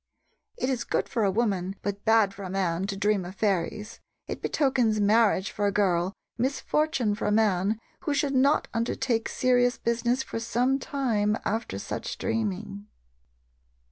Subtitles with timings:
[0.57, 3.99] It is good for a woman, but bad for a man, to dream of fairies.
[4.25, 9.77] It betokens marriage for a girl, misfortune for a man, who should not undertake serious
[9.77, 12.87] business for some time after such dreaming.